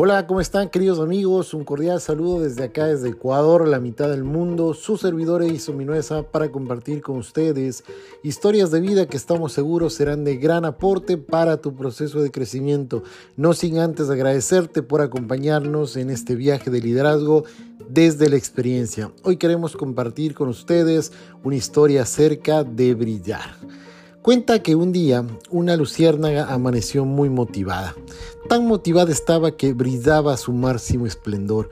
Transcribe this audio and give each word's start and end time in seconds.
Hola, 0.00 0.28
¿cómo 0.28 0.40
están 0.40 0.68
queridos 0.68 1.00
amigos? 1.00 1.52
Un 1.54 1.64
cordial 1.64 2.00
saludo 2.00 2.42
desde 2.42 2.62
acá, 2.62 2.86
desde 2.86 3.08
Ecuador, 3.08 3.66
la 3.66 3.80
mitad 3.80 4.08
del 4.08 4.22
mundo. 4.22 4.72
Su 4.72 4.96
servidor 4.96 5.42
Eiso 5.42 5.72
Minuesa 5.72 6.22
para 6.22 6.52
compartir 6.52 7.02
con 7.02 7.16
ustedes 7.16 7.82
historias 8.22 8.70
de 8.70 8.80
vida 8.80 9.08
que 9.08 9.16
estamos 9.16 9.52
seguros 9.52 9.94
serán 9.94 10.22
de 10.22 10.36
gran 10.36 10.64
aporte 10.64 11.18
para 11.18 11.56
tu 11.56 11.74
proceso 11.74 12.22
de 12.22 12.30
crecimiento. 12.30 13.02
No 13.36 13.54
sin 13.54 13.78
antes 13.80 14.08
agradecerte 14.08 14.84
por 14.84 15.00
acompañarnos 15.00 15.96
en 15.96 16.10
este 16.10 16.36
viaje 16.36 16.70
de 16.70 16.80
liderazgo 16.80 17.42
desde 17.88 18.28
la 18.28 18.36
experiencia. 18.36 19.10
Hoy 19.24 19.36
queremos 19.36 19.76
compartir 19.76 20.32
con 20.32 20.48
ustedes 20.48 21.10
una 21.42 21.56
historia 21.56 22.02
acerca 22.02 22.62
de 22.62 22.94
brillar. 22.94 23.56
Cuenta 24.28 24.62
que 24.62 24.74
un 24.74 24.92
día 24.92 25.24
una 25.48 25.74
luciérnaga 25.74 26.52
amaneció 26.52 27.06
muy 27.06 27.30
motivada. 27.30 27.96
Tan 28.46 28.66
motivada 28.66 29.10
estaba 29.10 29.56
que 29.56 29.72
brillaba 29.72 30.36
su 30.36 30.52
máximo 30.52 31.06
esplendor 31.06 31.70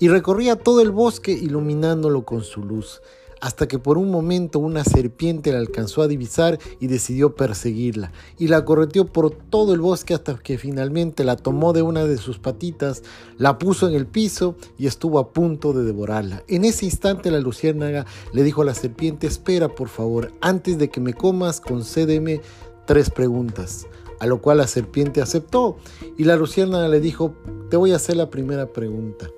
y 0.00 0.08
recorría 0.08 0.56
todo 0.56 0.80
el 0.80 0.90
bosque 0.90 1.32
iluminándolo 1.32 2.24
con 2.24 2.44
su 2.44 2.62
luz 2.64 3.02
hasta 3.40 3.68
que 3.68 3.78
por 3.78 3.98
un 3.98 4.10
momento 4.10 4.58
una 4.58 4.84
serpiente 4.84 5.52
la 5.52 5.58
alcanzó 5.58 6.02
a 6.02 6.08
divisar 6.08 6.58
y 6.80 6.86
decidió 6.86 7.34
perseguirla, 7.34 8.12
y 8.38 8.48
la 8.48 8.64
correteó 8.64 9.06
por 9.06 9.30
todo 9.30 9.74
el 9.74 9.80
bosque 9.80 10.14
hasta 10.14 10.36
que 10.38 10.58
finalmente 10.58 11.24
la 11.24 11.36
tomó 11.36 11.72
de 11.72 11.82
una 11.82 12.04
de 12.04 12.18
sus 12.18 12.38
patitas, 12.38 13.02
la 13.36 13.58
puso 13.58 13.88
en 13.88 13.94
el 13.94 14.06
piso 14.06 14.56
y 14.76 14.86
estuvo 14.86 15.18
a 15.18 15.32
punto 15.32 15.72
de 15.72 15.84
devorarla. 15.84 16.42
En 16.48 16.64
ese 16.64 16.84
instante 16.84 17.30
la 17.30 17.40
luciérnaga 17.40 18.06
le 18.32 18.42
dijo 18.42 18.62
a 18.62 18.66
la 18.66 18.74
serpiente, 18.74 19.26
espera 19.26 19.68
por 19.68 19.88
favor, 19.88 20.32
antes 20.40 20.78
de 20.78 20.90
que 20.90 21.00
me 21.00 21.14
comas, 21.14 21.60
concédeme 21.60 22.40
tres 22.86 23.10
preguntas. 23.10 23.86
A 24.20 24.26
lo 24.26 24.40
cual 24.42 24.58
la 24.58 24.66
serpiente 24.66 25.22
aceptó 25.22 25.76
y 26.16 26.24
la 26.24 26.34
luciérnaga 26.34 26.88
le 26.88 27.00
dijo, 27.00 27.34
te 27.70 27.76
voy 27.76 27.92
a 27.92 27.96
hacer 27.96 28.16
la 28.16 28.30
primera 28.30 28.72
pregunta. 28.72 29.30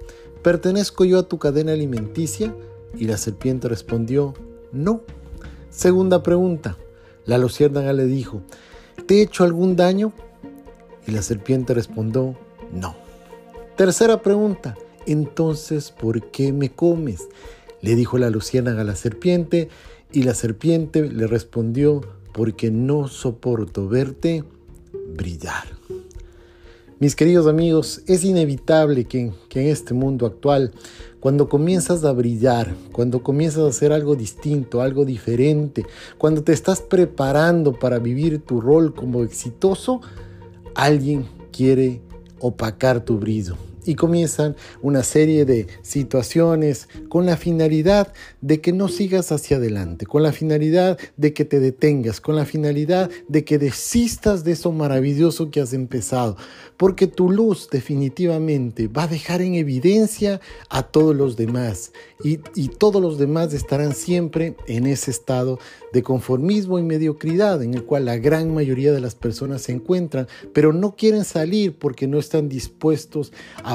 ¿Pertenezco 0.43 1.05
yo 1.05 1.19
a 1.19 1.29
tu 1.29 1.39
cadena 1.39 1.73
alimenticia? 1.73 2.55
Y 2.97 3.05
la 3.05 3.17
serpiente 3.17 3.69
respondió, 3.69 4.35
no. 4.73 5.03
Segunda 5.71 6.23
pregunta. 6.23 6.77
La 7.25 7.39
luciérnaga 7.39 7.93
le 7.93 8.07
dijo, 8.07 8.43
¿te 9.07 9.17
he 9.19 9.23
hecho 9.23 9.45
algún 9.45 9.77
daño? 9.77 10.13
Y 11.07 11.13
la 11.13 11.23
serpiente 11.23 11.75
respondió, 11.75 12.37
no. 12.73 12.97
Tercera 13.77 14.21
pregunta. 14.21 14.77
Entonces, 15.07 15.91
¿por 15.91 16.31
qué 16.31 16.53
me 16.53 16.71
comes? 16.71 17.29
Le 17.81 17.95
dijo 17.95 18.19
la 18.19 18.31
luciérnaga 18.31 18.83
a 18.83 18.85
la 18.85 18.97
serpiente 18.97 19.69
y 20.13 20.25
la 20.25 20.35
serpiente 20.35 21.09
le 21.09 21.27
respondió, 21.27 22.03
porque 22.33 22.71
no 22.71 23.09
soporto 23.09 23.89
verte 23.89 24.45
brillar. 25.15 25.65
Mis 27.01 27.17
queridos 27.17 27.47
amigos, 27.47 28.03
es 28.07 28.25
inevitable 28.25 29.07
que, 29.07 29.33
en 29.55 29.67
este 29.67 29.95
mundo 29.95 30.27
actual, 30.27 30.75
cuando 31.19 31.49
comienzas 31.49 32.05
a 32.05 32.13
brillar, 32.13 32.75
cuando 32.93 33.23
comienzas 33.23 33.65
a 33.65 33.69
hacer 33.69 33.91
algo 33.91 34.17
distinto, 34.17 34.83
algo 34.83 35.07
diferente, 35.07 35.87
cuando 36.19 36.45
te 36.45 36.53
estás 36.53 36.83
preparando 36.83 37.73
para 37.73 37.99
vivir 37.99 38.43
tu 38.45 38.61
rol 38.61 38.93
como 38.95 39.23
exitoso, 39.23 40.03
alguien 40.75 41.25
quiere 41.51 42.03
opacar 42.39 43.03
tu 43.03 43.17
brillo 43.17 43.57
y 43.85 43.95
comienzan 43.95 44.57
una 44.83 45.03
serie 45.03 45.45
de 45.45 45.67
situaciones 45.83 46.89
con 47.09 47.27
la 47.27 47.37
finalidad 47.37 48.13
de 48.41 48.61
que 48.61 48.73
no 48.73 48.89
sigas 48.89 49.33
hacia 49.33 49.57
adelante, 49.57 50.07
con 50.07 50.23
la 50.23 50.33
finalidad 50.33 50.99
de 51.17 51.33
que 51.33 51.45
te 51.45 51.61
detengas, 51.61 52.21
con 52.21 52.37
la 52.37 52.45
finalidad 52.45 53.11
de 53.29 53.45
que 53.45 53.59
desistas 53.59 54.45
de 54.45 54.53
eso 54.53 54.73
maravilloso 54.73 55.51
que 55.51 55.61
has 55.61 55.73
empezado, 55.73 56.37
porque 56.77 57.07
tu 57.07 57.31
luz 57.31 57.69
definitivamente 57.71 58.89
va 58.89 59.05
a 59.05 59.09
dejar 59.09 59.43
en 59.43 59.55
evidencia 59.55 60.41
a 60.69 60.83
todos 60.83 61.15
los 61.15 61.37
demás 61.37 61.93
y, 62.23 62.41
y 62.55 62.69
todos 62.69 63.01
los 63.03 63.19
demás 63.19 63.53
estarán 63.53 63.95
siempre 63.95 64.57
en 64.67 64.87
ese 64.87 65.11
estado 65.11 65.59
de 65.93 66.03
conformismo 66.03 66.79
y 66.79 66.83
mediocridad 66.83 67.63
en 67.63 67.75
el 67.75 67.85
cual 67.85 68.05
la 68.05 68.17
gran 68.17 68.55
mayoría 68.55 68.93
de 68.93 69.01
las 69.01 69.15
personas 69.15 69.63
se 69.63 69.73
encuentran, 69.73 70.29
pero 70.53 70.73
no 70.73 70.95
quieren 70.97 71.25
salir 71.25 71.75
porque 71.77 72.07
no 72.07 72.19
están 72.19 72.49
dispuestos 72.49 73.33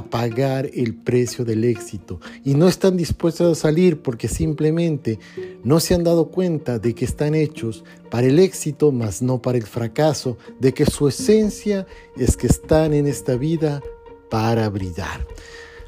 pagar 0.10 0.70
el 0.74 0.96
precio 0.96 1.46
del 1.46 1.64
éxito 1.64 2.20
y 2.44 2.54
no 2.54 2.68
están 2.68 2.98
dispuestos 2.98 3.58
a 3.58 3.62
salir 3.62 4.02
porque 4.02 4.28
simplemente 4.28 5.20
no 5.64 5.80
se 5.80 5.94
han 5.94 6.04
dado 6.04 6.30
cuenta 6.30 6.80
de 6.80 6.94
que 6.94 7.06
están 7.06 7.36
hechos 7.36 7.84
para 8.10 8.28
el 8.28 8.40
éxito, 8.40 8.92
mas 8.92 9.22
no 9.22 9.42
para 9.42 9.58
el 9.58 9.66
fracaso, 9.66 10.38
de 10.60 10.74
que 10.74 10.86
su 10.86 11.08
esencia 11.08 11.86
es 12.18 12.38
que 12.38 12.48
están 12.48 12.94
en 12.94 13.08
esta 13.08 13.36
vida 13.36 13.82
para 14.30 14.70
brillar. 14.70 15.26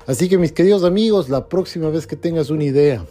Así 0.05 0.29
que 0.29 0.37
mis 0.37 0.51
queridos 0.51 0.83
amigos, 0.83 1.29
la 1.29 1.49
próxima 1.49 1.89
vez 1.89 2.07
que 2.07 2.15
tengas 2.15 2.49
una 2.49 2.63
idea, 2.63 3.05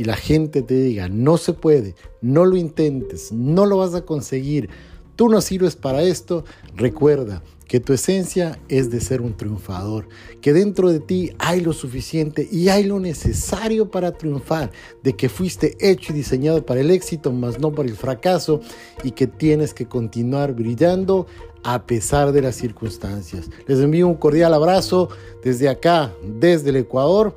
y 0.00 0.04
la 0.04 0.16
gente 0.16 0.62
te 0.62 0.74
diga, 0.74 1.10
no 1.10 1.36
se 1.36 1.52
puede, 1.52 1.94
no 2.22 2.46
lo 2.46 2.56
intentes, 2.56 3.32
no 3.32 3.66
lo 3.66 3.76
vas 3.76 3.94
a 3.94 4.06
conseguir, 4.06 4.70
tú 5.20 5.28
no 5.28 5.42
sirves 5.42 5.76
para 5.76 6.02
esto, 6.02 6.46
recuerda 6.76 7.42
que 7.68 7.78
tu 7.78 7.92
esencia 7.92 8.58
es 8.70 8.90
de 8.90 9.02
ser 9.02 9.20
un 9.20 9.36
triunfador, 9.36 10.08
que 10.40 10.54
dentro 10.54 10.88
de 10.88 10.98
ti 10.98 11.32
hay 11.38 11.60
lo 11.60 11.74
suficiente 11.74 12.48
y 12.50 12.70
hay 12.70 12.84
lo 12.84 13.00
necesario 13.00 13.90
para 13.90 14.12
triunfar, 14.12 14.72
de 15.02 15.12
que 15.16 15.28
fuiste 15.28 15.76
hecho 15.78 16.14
y 16.14 16.16
diseñado 16.16 16.64
para 16.64 16.80
el 16.80 16.90
éxito, 16.90 17.32
más 17.32 17.60
no 17.60 17.70
para 17.70 17.90
el 17.90 17.96
fracaso, 17.96 18.62
y 19.04 19.10
que 19.10 19.26
tienes 19.26 19.74
que 19.74 19.84
continuar 19.84 20.54
brillando 20.54 21.26
a 21.64 21.84
pesar 21.84 22.32
de 22.32 22.40
las 22.40 22.54
circunstancias. 22.56 23.50
Les 23.66 23.78
envío 23.80 24.08
un 24.08 24.14
cordial 24.14 24.54
abrazo 24.54 25.10
desde 25.44 25.68
acá, 25.68 26.14
desde 26.24 26.70
el 26.70 26.76
Ecuador 26.76 27.36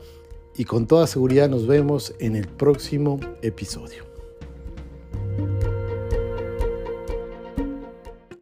y 0.56 0.64
con 0.64 0.88
toda 0.88 1.06
seguridad 1.06 1.50
nos 1.50 1.68
vemos 1.68 2.16
en 2.20 2.38
el 2.38 2.48
próximo 2.48 3.20
episodio. 3.42 4.13